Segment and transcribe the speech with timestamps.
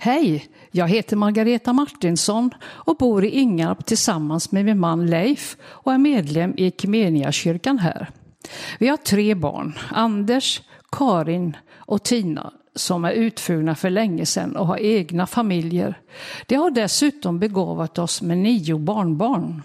[0.00, 5.92] Hej, jag heter Margareta Martinsson och bor i Ingarp tillsammans med min man Leif och
[5.92, 6.72] är medlem i
[7.32, 8.10] kyrkan här.
[8.78, 14.66] Vi har tre barn, Anders, Karin och Tina, som är utfugna för länge sedan och
[14.66, 16.00] har egna familjer.
[16.46, 19.62] De har dessutom begåvat oss med nio barnbarn.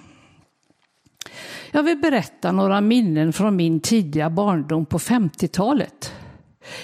[1.71, 6.13] Jag vill berätta några minnen från min tidiga barndom på 50-talet.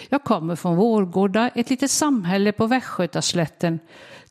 [0.10, 3.80] Jag kommer från Vårgårda, ett litet samhälle på Västgötaslätten,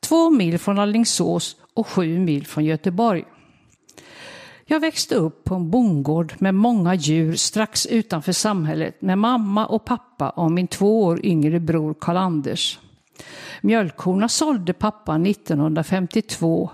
[0.01, 3.25] två mil från Allingsås och sju mil från Göteborg.
[4.71, 9.85] Jag växte upp på en bondgård med många djur strax utanför samhället med mamma och
[9.85, 12.79] pappa och min två år yngre bror Karl-Anders.
[13.61, 16.71] Mjölkkorna sålde pappa 1952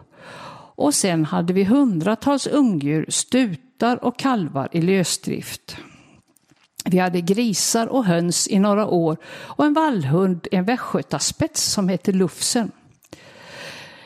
[0.76, 5.76] och sen hade vi hundratals ungdjur, stutar och kalvar i lösdrift.
[6.84, 12.12] Vi hade grisar och höns i några år och en vallhund, en västgötaspets som hette
[12.12, 12.72] Lufsen.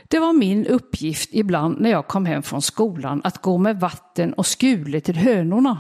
[0.09, 4.33] Det var min uppgift ibland när jag kom hem från skolan att gå med vatten
[4.33, 5.79] och skule till hönorna.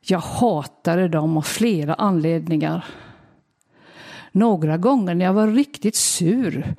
[0.00, 2.84] Jag hatade dem av flera anledningar.
[4.32, 6.74] Några gånger när jag var riktigt sur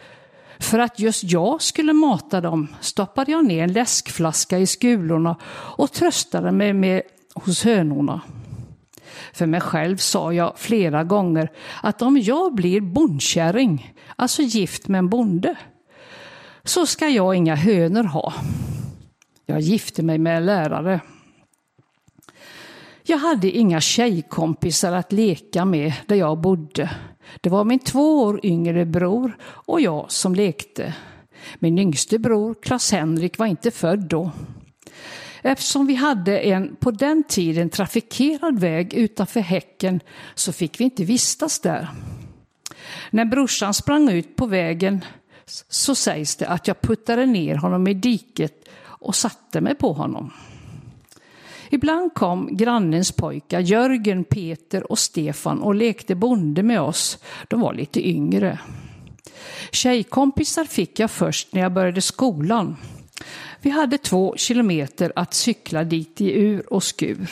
[0.59, 5.91] för att just jag skulle mata dem stoppade jag ner en läskflaska i skulorna och
[5.91, 7.01] tröstade mig med
[7.35, 8.21] hos hönorna.
[9.33, 11.51] För mig själv sa jag flera gånger
[11.83, 15.55] att om jag blir bondkärring, alltså gift med en bonde,
[16.63, 18.33] så ska jag inga hönor ha.
[19.45, 20.99] Jag gifte mig med en lärare.
[23.03, 26.89] Jag hade inga tjejkompisar att leka med där jag bodde.
[27.41, 30.93] Det var min två år yngre bror och jag som lekte.
[31.59, 34.31] Min yngste bror, Klas-Henrik, var inte född då.
[35.41, 39.99] Eftersom vi hade en på den tiden trafikerad väg utanför häcken
[40.35, 41.87] så fick vi inte vistas där.
[43.09, 45.05] När brorsan sprang ut på vägen
[45.69, 50.31] så sägs det att jag puttade ner honom i diket och satte mig på honom.
[51.69, 57.17] Ibland kom grannens pojkar, Jörgen, Peter och Stefan och lekte bonde med oss.
[57.47, 58.59] De var lite yngre.
[59.71, 62.75] Tjejkompisar fick jag först när jag började skolan.
[63.61, 67.29] Vi hade två kilometer att cykla dit i ur och skur.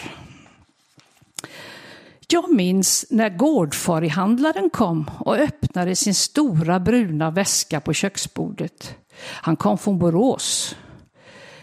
[2.27, 8.95] Jag minns när gårdfarihandlaren kom och öppnade sin stora bruna väska på köksbordet.
[9.21, 10.75] Han kom från Borås.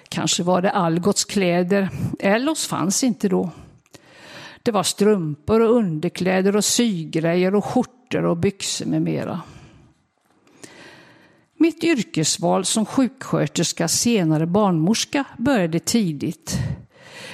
[0.09, 1.89] Kanske var det Algots kläder.
[2.19, 3.51] Ellos fanns inte då.
[4.63, 9.41] Det var strumpor och underkläder och sygrejer och skjortor och byxor med mera.
[11.63, 16.59] Mitt yrkesval som sjuksköterska, senare barnmorska, började tidigt.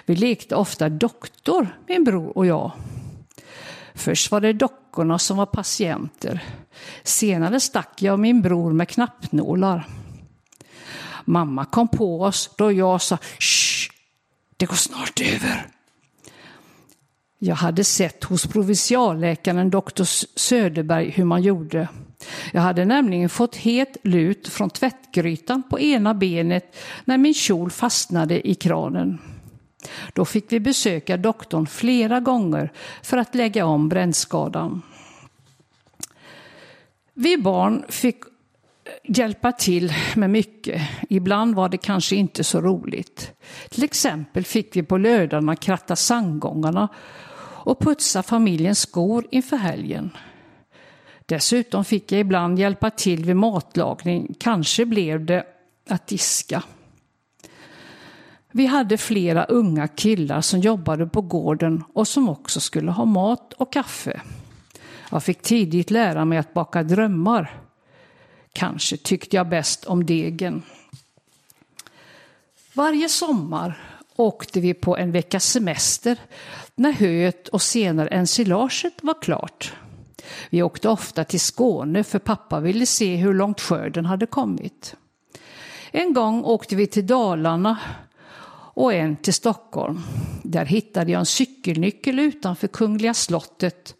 [0.06, 2.72] Vi lekte ofta doktor, min bror och jag.
[3.94, 6.44] Först var det dockorna som var patienter.
[7.02, 9.86] Senare stack jag och min bror med knappnålar.
[11.24, 13.90] Mamma kom på oss då jag sa Shh,
[14.56, 15.77] det går snart över.
[17.38, 20.04] Jag hade sett hos provinsialläkaren doktor
[20.38, 21.88] Söderberg hur man gjorde.
[22.52, 28.48] Jag hade nämligen fått het lut från tvättgrytan på ena benet när min kjol fastnade
[28.48, 29.18] i kranen.
[30.12, 32.72] Då fick vi besöka doktorn flera gånger
[33.02, 34.82] för att lägga om brännskadan.
[37.14, 40.82] Vi barn fick eh, hjälpa till med mycket.
[41.08, 43.32] Ibland var det kanske inte så roligt.
[43.68, 46.88] Till exempel fick vi på lördagarna kratta sandgångarna
[47.68, 50.10] och putsa familjens skor inför helgen.
[51.26, 54.34] Dessutom fick jag ibland hjälpa till vid matlagning.
[54.38, 55.46] Kanske blev det
[55.88, 56.62] att diska.
[58.52, 63.52] Vi hade flera unga killar som jobbade på gården och som också skulle ha mat
[63.52, 64.20] och kaffe.
[65.10, 67.60] Jag fick tidigt lära mig att baka drömmar.
[68.52, 70.62] Kanske tyckte jag bäst om degen.
[72.72, 73.80] Varje sommar
[74.16, 76.18] åkte vi på en veckas semester
[76.78, 79.72] när höet och senare ensilaget var klart.
[80.50, 84.94] Vi åkte ofta till Skåne för pappa ville se hur långt skörden hade kommit.
[85.90, 87.78] En gång åkte vi till Dalarna
[88.74, 90.00] och en till Stockholm.
[90.42, 93.94] Där hittade jag en cykelnyckel utanför Kungliga slottet.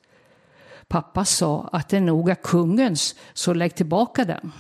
[0.89, 4.53] Pappa sa att den nog är kungens, så lägg tillbaka den.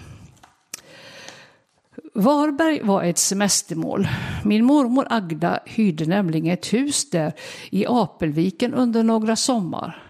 [2.19, 4.09] Varberg var ett semestermål.
[4.44, 7.32] Min mormor Agda hyrde nämligen ett hus där
[7.70, 10.03] i Apelviken under några sommar.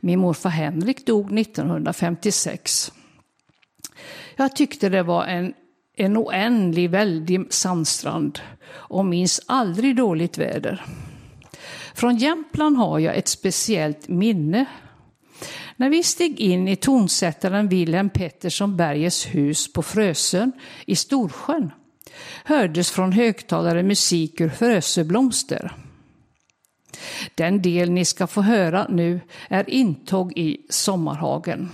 [0.00, 2.92] Min morfar Henrik dog 1956.
[4.36, 5.54] Jag tyckte det var en,
[5.96, 8.38] en oändlig, väldig sandstrand
[8.72, 10.84] och minns aldrig dåligt väder.
[11.94, 14.66] Från Jämtland har jag ett speciellt minne.
[15.80, 20.52] När vi steg in i tonsättaren Wilhelm Pettersson Berges hus på Frösön
[20.86, 21.72] i Storsjön
[22.44, 25.72] hördes från högtalare musik ur Frösöblomster.
[27.34, 31.70] Den del ni ska få höra nu är intåg i Sommarhagen.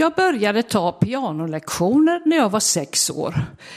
[0.00, 3.34] Jag började ta pianolektioner när jag var sex år.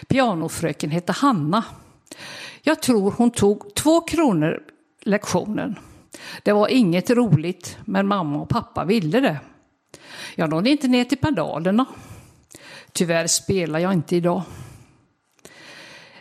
[0.07, 1.63] Pianofröken hette Hanna.
[2.61, 4.63] Jag tror hon tog två kronor
[5.01, 5.79] lektionen.
[6.43, 9.39] Det var inget roligt, men mamma och pappa ville det.
[10.35, 11.85] Jag nådde inte ner till pedalerna.
[12.91, 14.41] Tyvärr spelar jag inte idag.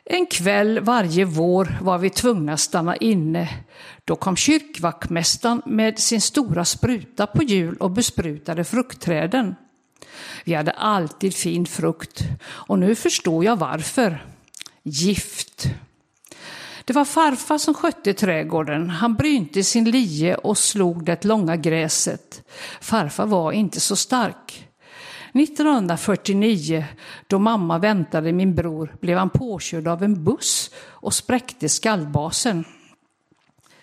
[0.04, 3.48] En kväll varje vår var vi tvungna att stanna inne.
[4.04, 9.54] Då kom kyrkvaktmästaren med sin stora spruta på hjul och besprutade fruktträden.
[10.44, 14.26] Vi hade alltid fin frukt och nu förstår jag varför.
[14.82, 15.66] Gift.
[16.84, 18.90] Det var farfar som skötte trädgården.
[18.90, 22.42] Han brynte sin lie och slog det långa gräset.
[22.80, 24.68] Farfar var inte så stark.
[25.34, 26.84] 1949,
[27.26, 32.64] då mamma väntade min bror, blev han påkörd av en buss och spräckte skallbasen.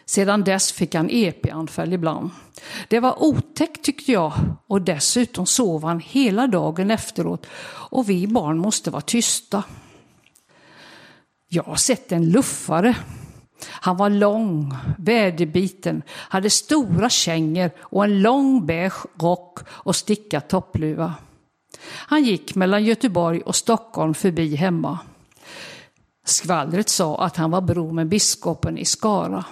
[0.09, 2.29] Sedan dess fick han EP-anfall ibland.
[2.87, 4.33] Det var otäckt tyckte jag
[4.67, 7.47] och dessutom sov han hela dagen efteråt
[7.89, 9.63] och vi barn måste vara tysta.
[11.47, 12.95] Jag har sett en luffare.
[13.65, 21.13] Han var lång, väderbiten, hade stora kängor och en lång beige rock och stickad toppluva.
[21.85, 24.99] Han gick mellan Göteborg och Stockholm förbi hemma.
[26.25, 29.45] Skvallret sa att han var bror med biskopen i Skara.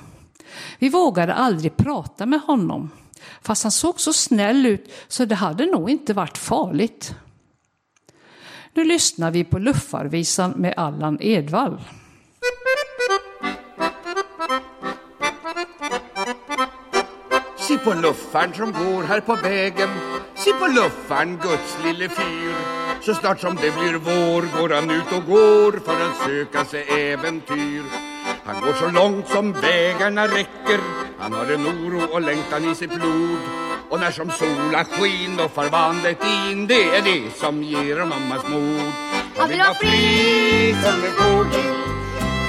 [0.80, 2.90] Vi vågade aldrig prata med honom,
[3.42, 7.16] fast han såg så snäll ut så det hade nog inte varit farligt.
[8.74, 11.82] Nu lyssnar vi på Luffarvisan med Allan Edwall.
[17.68, 19.90] Se på luffaren som går här på vägen
[20.36, 22.56] Se på luffaren, Guds lille fyr
[23.02, 27.12] Så snart som det blir vår går han ut och går för att söka sig
[27.12, 27.84] äventyr
[28.48, 30.80] han går så långt som vägarna räcker.
[31.20, 33.40] Han har en oro och längtan i sitt blod.
[33.90, 36.68] Och när som sola skin och far vandet in.
[36.68, 38.92] Det är det som ger mammas mod.
[39.38, 41.74] Han vill vara fri som en fågel.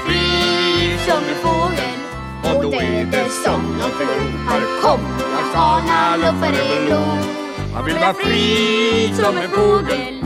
[0.05, 1.99] Fri som en fågel.
[2.43, 5.01] Och då är det som någon ropar Kom,
[5.31, 7.25] jag skana luffare blod.
[7.73, 10.23] Han vill vara fri som en fågel.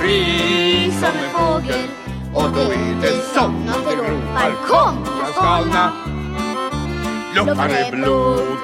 [0.00, 2.03] Fri som en fågel
[2.34, 5.92] Och då är det som någon ropar Kom, jag skana
[7.34, 8.58] luffare blod?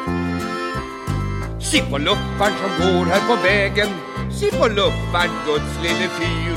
[1.60, 3.88] Se på luffaren som går här på vägen.
[4.30, 6.56] Se på luffaren, Guds lille fyr.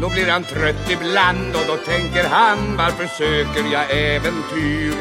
[0.00, 4.94] Då blir han trött ibland och då tänker han Varför söker jag äventyr?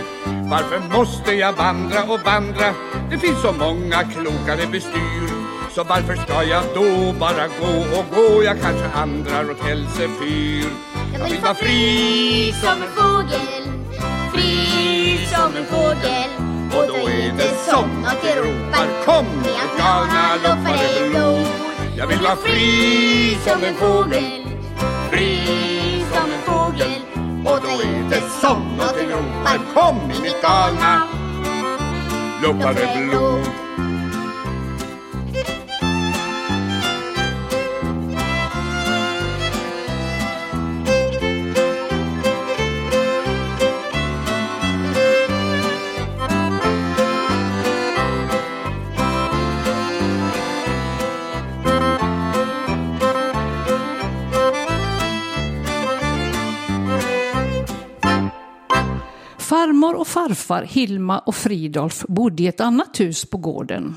[0.50, 2.74] Varför måste jag vandra och vandra?
[3.10, 5.30] Det finns så många klokare bestyr.
[5.76, 8.44] Så varför ska jag då bara gå och gå?
[8.44, 13.64] Jag kanske andrar åt Hälsefyr Jag vill vara fri som en fågel.
[14.34, 16.30] Fri som en fågel.
[16.72, 21.48] Och då är det som att det ropar Kom, jag galna luffare blod.
[21.98, 24.46] Jag vill vara fri som en fågel.
[25.12, 27.02] Fri som en fågel.
[27.46, 31.08] Och då är det som att det ropar Kom, mitt galna
[32.42, 33.63] luffare blod
[60.24, 63.96] farfar Hilma och Fridolf bodde i ett annat hus på gården.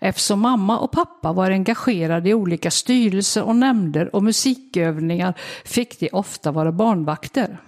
[0.00, 5.34] Eftersom mamma och pappa var engagerade i olika styrelser och nämnder och musikövningar
[5.64, 7.58] fick de ofta vara barnvakter.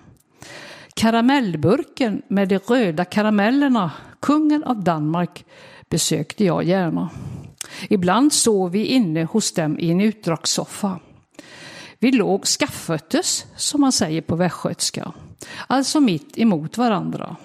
[0.94, 3.90] Karamellburken med de röda karamellerna,
[4.20, 5.44] kungen av Danmark,
[5.88, 7.10] besökte jag gärna.
[7.88, 10.98] Ibland sov vi inne hos dem i en utdragssoffa.
[11.98, 15.12] Vi låg skafföttes, som man säger på västgötska,
[15.66, 17.36] alltså mitt emot varandra.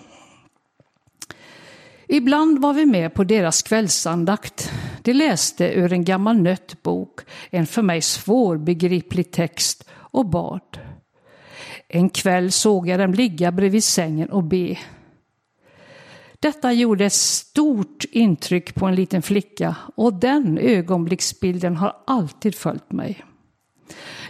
[2.07, 4.71] Ibland var vi med på deras kvällsandakt.
[5.01, 10.79] De läste ur en gammal nött bok, en för mig svårbegriplig text och bad.
[11.87, 14.77] En kväll såg jag dem ligga bredvid sängen och be.
[16.39, 22.91] Detta gjorde ett stort intryck på en liten flicka och den ögonblicksbilden har alltid följt
[22.91, 23.25] mig.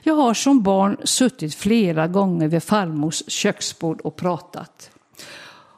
[0.04, 4.92] Jag har som barn suttit flera gånger vid farmors köksbord och pratat.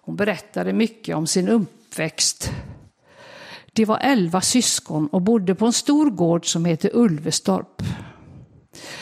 [0.01, 1.47] Hon berättade mycket om sin
[1.89, 2.51] uppväxt.
[3.74, 7.81] De var elva syskon och bodde på en stor gård som heter Ulvestorp.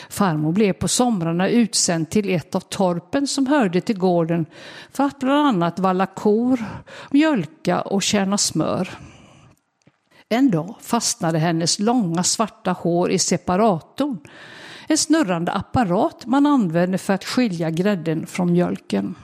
[0.08, 4.46] Farmor blev på somrarna utsänd till ett av torpen som hörde till gården
[4.90, 6.64] för att bland annat valla kor,
[7.10, 8.88] mjölka och tjäna smör.
[10.28, 14.18] En dag fastnade hennes långa svarta hår i separatorn
[14.88, 19.14] en snurrande apparat man använder för att skilja grädden från mjölken.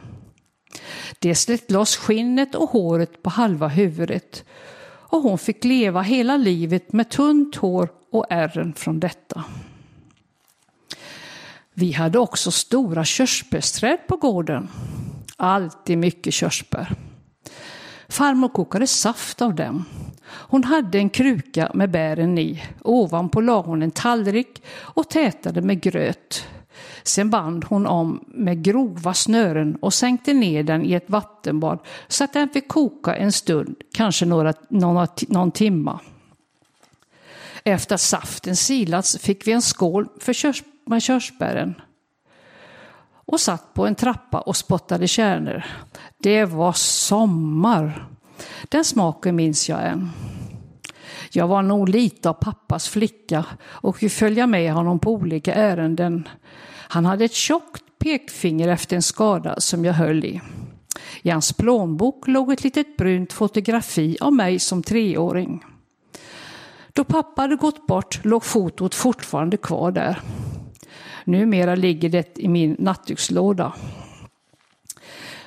[1.19, 4.45] De slet loss skinnet och håret på halva huvudet
[5.15, 9.45] och hon fick leva hela livet med tunt hår och ärren från detta.
[11.75, 14.69] Vi hade också stora körsbärsträd på gården.
[15.37, 16.95] Alltid mycket körsbär.
[18.09, 19.85] Farmor kokade saft av dem.
[20.27, 22.63] Hon hade en kruka med bären i.
[22.83, 26.47] Ovanpå la hon en tallrik och tätade med gröt.
[27.03, 31.79] Sen band hon om med grova snören och sänkte ner den i ett vattenbad
[32.09, 36.01] så att den fick koka en stund, kanske några, några, någon timma.
[37.65, 41.75] Efter att saften silats fick vi en skål för körs, med körsbären
[43.27, 45.65] och satt på en trappa och spottade kärnor.
[46.19, 48.09] Det var sommar.
[48.69, 50.11] Den smaken minns jag än.
[51.37, 56.29] Jag var nog lite av pappas flicka och fick följa med honom på olika ärenden.
[56.89, 60.41] Han hade ett tjockt pekfinger efter en skada som jag höll i.
[61.23, 65.65] I hans plånbok låg ett litet brunt fotografi av mig som treåring.
[66.93, 70.21] Då pappa hade gått bort låg fotot fortfarande kvar där.
[71.25, 73.73] Numera ligger det i min nattdukslåda.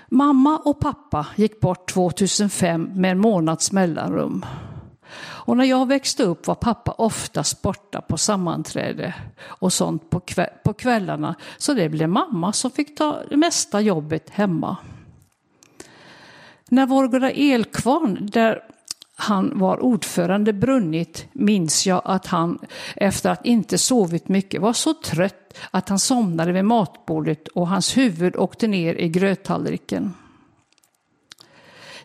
[0.10, 4.46] Mamma och pappa gick bort 2005 med en månads mellanrum.
[5.16, 10.50] Och när jag växte upp var pappa oftast borta på sammanträde och sånt på, kväll,
[10.64, 11.36] på kvällarna.
[11.58, 14.78] Så det blev mamma som fick ta det mesta jobbet hemma.
[16.70, 18.62] När Vårgårda Elkvarn, där
[19.16, 22.60] han var ordförande brunnit minns jag att han
[22.96, 27.98] efter att inte sovit mycket var så trött att han somnade vid matbordet och hans
[27.98, 30.14] huvud åkte ner i gröttallriken.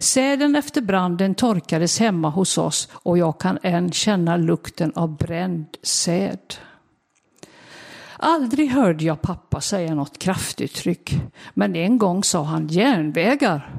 [0.02, 5.66] Säden efter branden torkades hemma hos oss och jag kan än känna lukten av bränd
[5.82, 6.54] säd.
[8.16, 11.14] Aldrig hörde jag pappa säga något kraftuttryck,
[11.54, 13.75] men en gång sa han järnvägar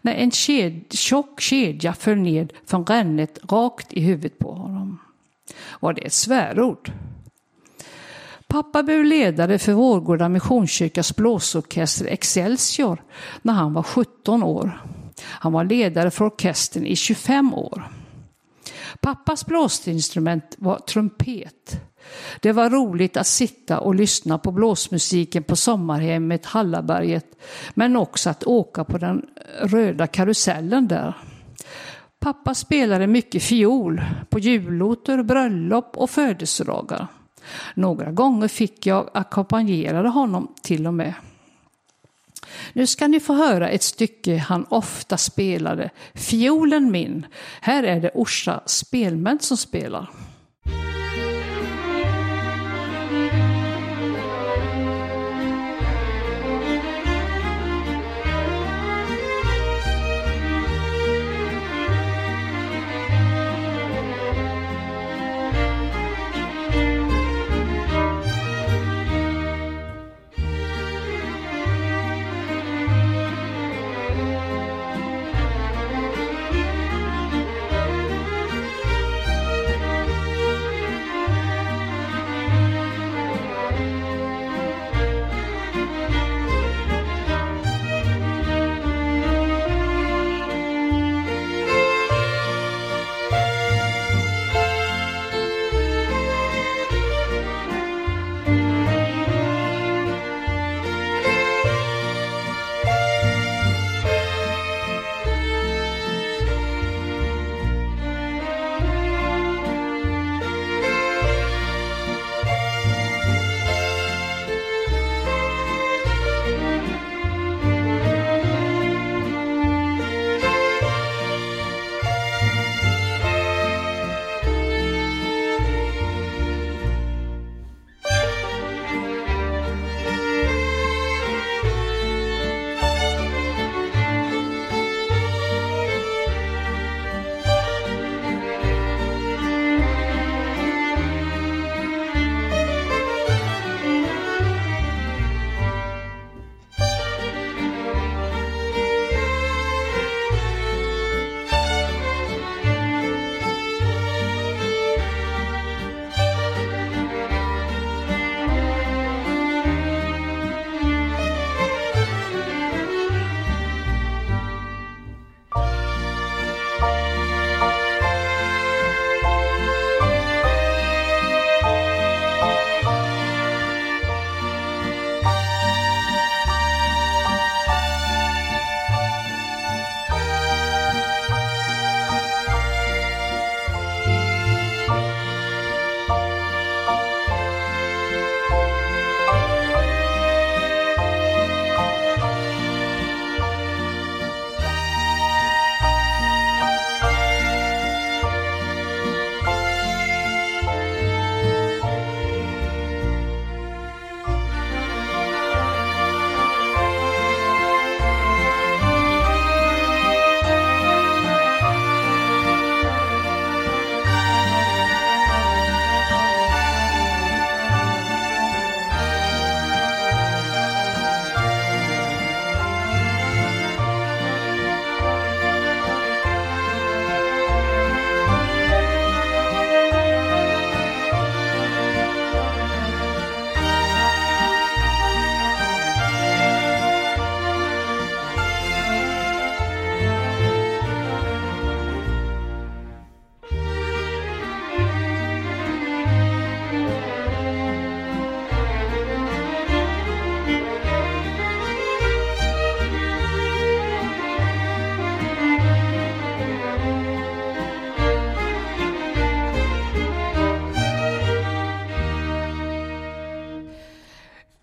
[0.00, 4.98] när en ked, tjock kedja föll ned från rännet rakt i huvudet på honom.
[5.80, 6.92] Var det ett svärord?
[8.46, 13.02] Pappa blev ledare för Vårgårda Missionskyrkas blåsorkester Excelsior
[13.42, 14.80] när han var 17 år.
[15.22, 17.82] Han var ledare för orkestern i 25 år.
[19.00, 21.80] Pappas blåsinstrument var trumpet.
[22.40, 27.26] Det var roligt att sitta och lyssna på blåsmusiken på sommarhemmet Hallaberget,
[27.74, 29.26] men också att åka på den
[29.62, 31.14] röda karusellen där.
[32.18, 37.06] Pappa spelade mycket fiol på juloter, bröllop och födelsedagar.
[37.74, 41.14] Några gånger fick jag ackompanjera honom till och med.
[42.72, 47.26] Nu ska ni få höra ett stycke han ofta spelade, Fiolen min.
[47.60, 50.10] Här är det Orsa spelmän som spelar.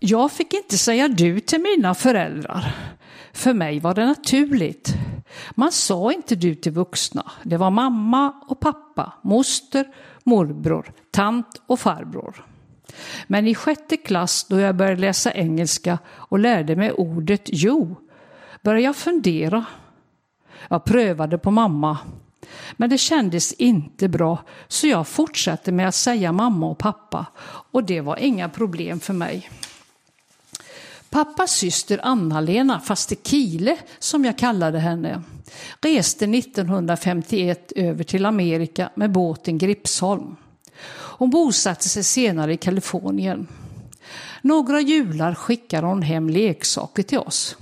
[0.06, 2.74] Jag fick inte säga du till mina föräldrar.
[3.32, 4.94] För mig var det naturligt.
[5.54, 7.32] Man sa inte du till vuxna.
[7.42, 9.86] Det var mamma och pappa, moster,
[10.24, 12.46] morbror, tant och farbror.
[13.26, 17.96] Men i sjätte klass då jag började läsa engelska och lärde mig ordet jo,
[18.62, 19.64] började jag fundera.
[20.68, 21.98] Jag prövade på mamma,
[22.76, 24.38] men det kändes inte bra
[24.68, 29.12] så jag fortsatte med att säga mamma och pappa och det var inga problem för
[29.12, 29.50] mig.
[31.14, 35.22] Pappas syster Anna-Lena Fastekile, som jag kallade henne,
[35.82, 40.36] reste 1951 över till Amerika med båten Gripsholm.
[40.90, 43.46] Hon bosatte sig senare i Kalifornien.
[44.42, 47.56] Några jular skickade hon hem leksaker till oss.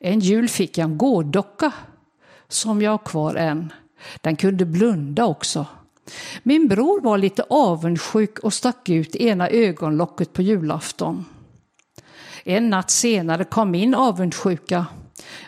[0.00, 1.72] En jul fick jag en gårdocka
[2.48, 3.72] som jag har kvar än.
[4.20, 5.66] Den kunde blunda också.
[6.42, 11.24] Min bror var lite avundsjuk och stack ut ena ögonlocket på julafton.
[12.44, 14.86] En natt senare kom min avundsjuka.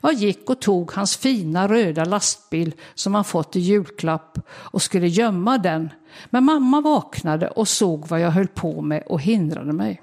[0.00, 5.08] Jag gick och tog hans fina röda lastbil som han fått i julklapp och skulle
[5.08, 5.90] gömma den.
[6.30, 10.02] Men mamma vaknade och såg vad jag höll på med och hindrade mig.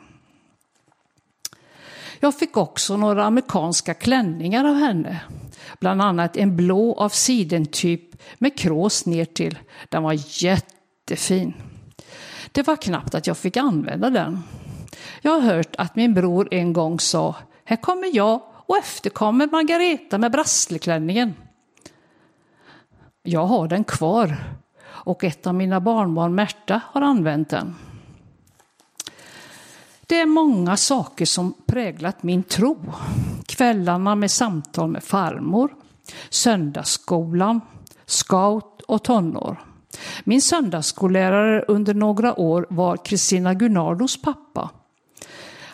[2.20, 5.22] Jag fick också några amerikanska klänningar av henne.
[5.80, 9.60] Bland annat en blå av sidentyp med krås ner till.
[9.90, 11.54] Den var jättefin.
[12.52, 14.44] Det var knappt att jag fick använda den.
[15.22, 17.36] Jag har hört att min bror en gång sa,
[17.66, 21.34] här kommer jag och efterkommer Margareta med brassleklänningen.
[23.24, 24.38] Jag har den kvar
[24.86, 27.76] och ett av mina barnbarn, Märta, har använt den.
[30.08, 32.78] Det är många saker som präglat min tro.
[33.46, 35.74] Kvällarna med samtal med farmor,
[36.30, 37.62] söndagsskolan,
[38.06, 39.58] scout och tonår.
[40.24, 44.70] Min söndagsskollärare under några år var Kristina Gunnardos pappa.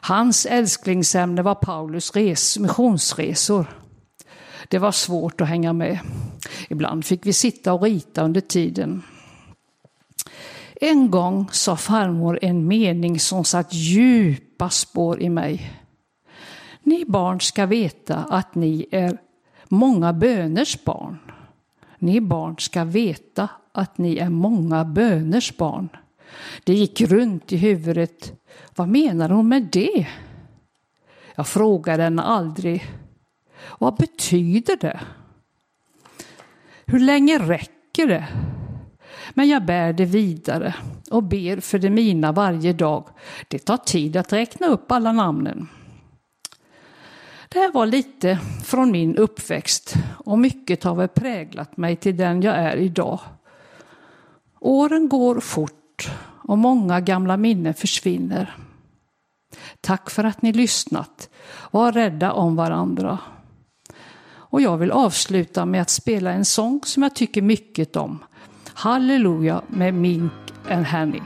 [0.01, 3.65] Hans älsklingsämne var Paulus res, missionsresor.
[4.67, 5.99] Det var svårt att hänga med.
[6.69, 9.01] Ibland fick vi sitta och rita under tiden.
[10.81, 15.73] En gång sa farmor en mening som satt djupa spår i mig.
[16.83, 19.17] Ni barn ska veta att ni är
[19.67, 21.17] många böners barn.
[21.99, 25.89] Ni barn ska veta att ni är många böners barn.
[26.63, 28.33] Det gick runt i huvudet.
[28.75, 30.07] Vad menar hon med det?
[31.35, 32.85] Jag frågade henne aldrig.
[33.79, 34.99] Vad betyder det?
[36.85, 38.27] Hur länge räcker det?
[39.33, 40.75] Men jag bär det vidare
[41.11, 43.07] och ber för det mina varje dag.
[43.47, 45.67] Det tar tid att räkna upp alla namnen.
[47.49, 49.93] Det här var lite från min uppväxt
[50.25, 53.19] och mycket har väl präglat mig till den jag är idag.
[54.59, 55.78] Åren går fort
[56.47, 58.55] och många gamla minnen försvinner.
[59.81, 61.29] Tack för att ni lyssnat.
[61.71, 63.17] Var rädda om varandra.
[64.51, 68.19] Och jag vill avsluta med att spela en sång som jag tycker mycket om.
[68.73, 70.31] Halleluja med Mink
[70.69, 71.21] and Henny.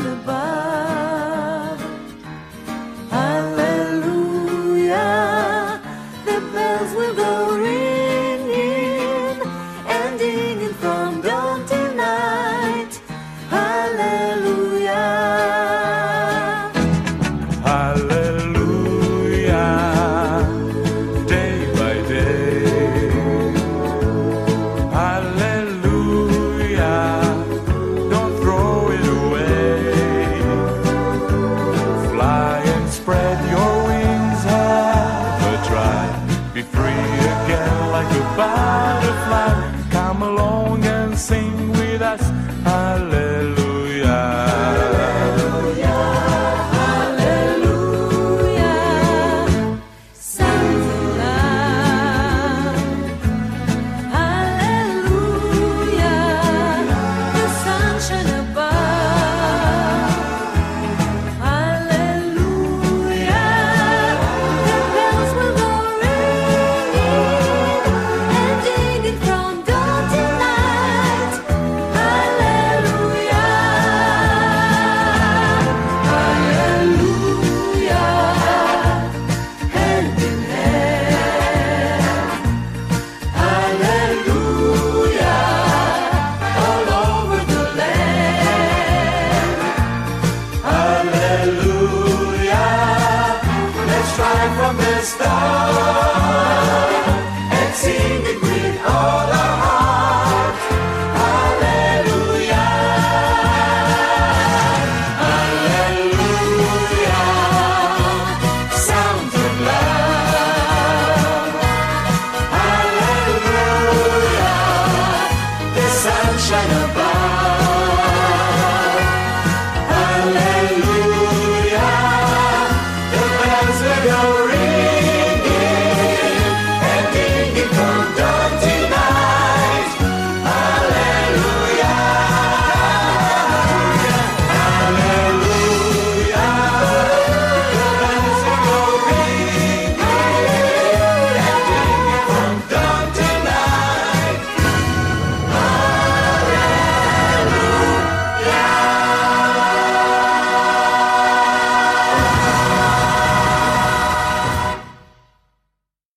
[0.00, 1.09] and above.